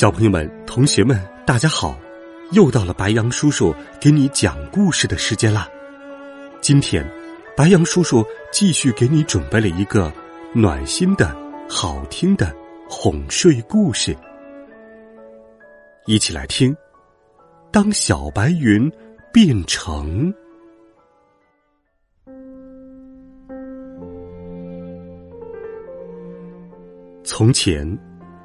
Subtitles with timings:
[0.00, 1.94] 小朋友们、同学们，大家好！
[2.52, 5.68] 又到了白杨叔叔给你讲故事的时间啦。
[6.62, 7.06] 今天，
[7.54, 10.10] 白杨叔叔继续给你准备了一个
[10.54, 11.36] 暖心的
[11.68, 12.50] 好听的
[12.88, 14.16] 哄睡故事，
[16.06, 16.74] 一起来听。
[17.70, 18.90] 当小白云
[19.30, 20.32] 变成……
[27.22, 27.86] 从前，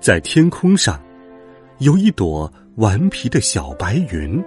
[0.00, 1.00] 在天空上。
[1.78, 4.42] 有一朵顽皮的小白云，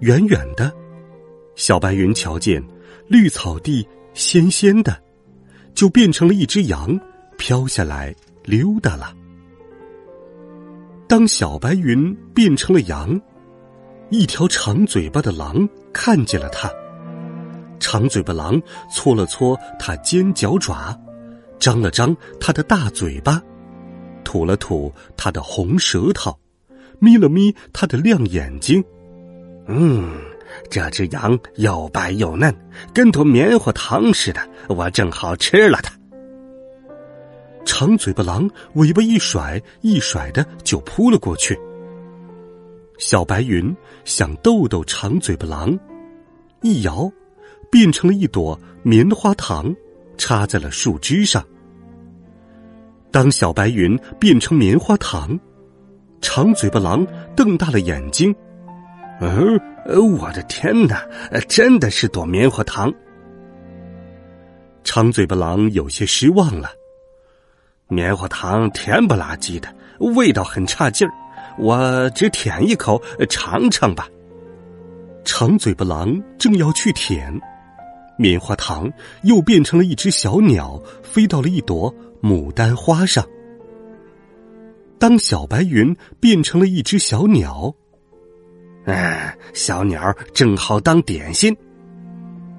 [0.00, 0.70] 远远的，
[1.54, 2.62] 小白云瞧见
[3.08, 5.02] 绿草地鲜鲜的，
[5.74, 7.00] 就变成了一只羊，
[7.38, 9.14] 飘下来溜达了。
[11.08, 13.18] 当小白云变成了羊，
[14.10, 16.70] 一条长嘴巴的狼看见了它，
[17.80, 20.94] 长嘴巴狼搓了搓它尖角爪，
[21.58, 23.42] 张了张它的大嘴巴。
[24.26, 26.36] 吐了吐他的红舌头，
[26.98, 28.82] 眯了眯他的亮眼睛。
[29.68, 30.10] 嗯，
[30.68, 32.52] 这只羊又白又嫩，
[32.92, 35.96] 跟坨棉花糖似的，我正好吃了它。
[37.64, 41.56] 长嘴巴狼尾巴一甩一甩的就扑了过去。
[42.98, 45.78] 小白云想逗逗长嘴巴狼，
[46.62, 47.08] 一摇，
[47.70, 49.72] 变成了一朵棉花糖，
[50.18, 51.44] 插在了树枝上。
[53.10, 55.38] 当小白云变成棉花糖，
[56.20, 58.34] 长嘴巴狼瞪大了眼睛。
[59.20, 59.58] 嗯，
[60.18, 61.02] 我的天哪，
[61.48, 62.92] 真的是朵棉花糖！
[64.84, 66.70] 长嘴巴狼有些失望了。
[67.88, 69.74] 棉花糖甜不拉几的，
[70.14, 71.12] 味道很差劲儿，
[71.58, 74.06] 我只舔一口尝尝吧。
[75.24, 77.32] 长嘴巴狼正要去舔，
[78.16, 78.90] 棉花糖
[79.22, 81.94] 又变成了一只小鸟，飞到了一朵。
[82.22, 83.24] 牡丹花上，
[84.98, 87.72] 当小白云变成了一只小鸟，
[88.86, 91.54] 哎，小鸟正好当点心。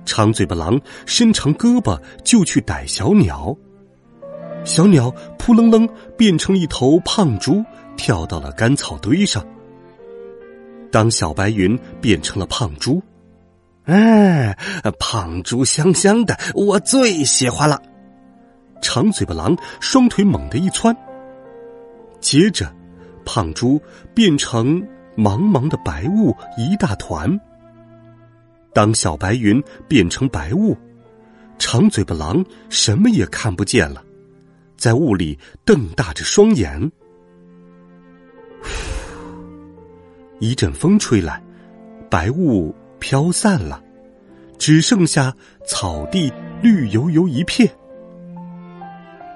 [0.06, 3.54] 长嘴巴狼伸长胳膊就去逮小鸟，
[4.64, 7.62] 小鸟扑棱棱变成一头胖猪，
[7.98, 9.46] 跳到了干草堆上。
[10.92, 13.02] 当小白云变成了胖猪，
[13.88, 14.56] 哎，
[15.00, 17.82] 胖猪香香的，我最喜欢了。
[18.82, 20.96] 长嘴巴狼双腿猛地一窜，
[22.20, 22.70] 接着，
[23.26, 23.82] 胖猪
[24.14, 24.82] 变成
[25.16, 27.40] 茫茫的白雾一大团。
[28.74, 30.78] 当小白云变成白雾，
[31.58, 34.04] 长嘴巴狼什么也看不见了，
[34.76, 36.92] 在雾里瞪大着双眼。
[40.40, 41.42] 一阵风吹来，
[42.10, 43.82] 白雾飘散了，
[44.58, 45.34] 只剩下
[45.68, 46.32] 草地
[46.62, 47.70] 绿油油一片。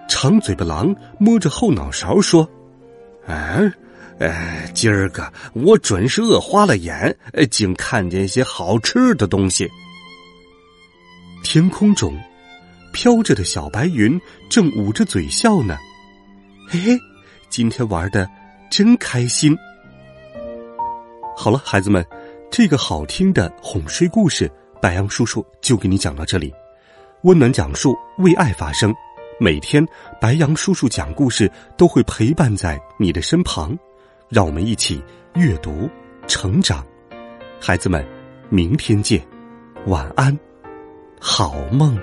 [0.09, 2.47] 长嘴巴狼摸着后脑勺说
[3.27, 3.71] ：“哎，
[4.19, 7.17] 哎，今儿个我准是饿花了眼，
[7.49, 9.69] 竟看见一些好吃的东西。”
[11.43, 12.15] 天空中，
[12.93, 14.19] 飘着的小白云
[14.49, 15.77] 正捂着嘴笑呢。
[16.67, 16.99] 嘿嘿，
[17.49, 18.29] 今天玩的
[18.69, 19.57] 真开心。
[21.35, 22.05] 好了，孩子们，
[22.51, 24.51] 这个好听的哄睡故事，
[24.81, 26.53] 白杨叔叔就给你讲到这里。
[27.21, 28.93] 温暖讲述，为爱发声。
[29.39, 29.87] 每天，
[30.19, 33.73] 白杨叔叔讲故事都会陪伴在你的身旁，
[34.27, 35.01] 让我们一起
[35.35, 35.89] 阅读、
[36.27, 36.85] 成长。
[37.57, 38.05] 孩子们，
[38.49, 39.25] 明天见，
[39.85, 40.37] 晚安，
[41.21, 41.97] 好梦。